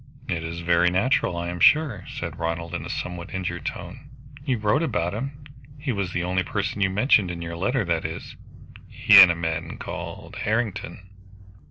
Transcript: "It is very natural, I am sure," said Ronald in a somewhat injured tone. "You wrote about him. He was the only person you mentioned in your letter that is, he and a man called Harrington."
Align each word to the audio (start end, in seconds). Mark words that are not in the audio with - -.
"It 0.27 0.43
is 0.43 0.61
very 0.61 0.89
natural, 0.89 1.37
I 1.37 1.49
am 1.49 1.59
sure," 1.59 2.05
said 2.07 2.39
Ronald 2.39 2.73
in 2.73 2.83
a 2.83 2.89
somewhat 2.89 3.31
injured 3.35 3.67
tone. 3.67 4.09
"You 4.43 4.57
wrote 4.57 4.81
about 4.81 5.13
him. 5.13 5.43
He 5.77 5.91
was 5.91 6.11
the 6.11 6.23
only 6.23 6.41
person 6.41 6.81
you 6.81 6.89
mentioned 6.89 7.29
in 7.29 7.39
your 7.43 7.55
letter 7.55 7.85
that 7.85 8.03
is, 8.03 8.35
he 8.87 9.21
and 9.21 9.29
a 9.29 9.35
man 9.35 9.77
called 9.77 10.37
Harrington." 10.37 11.03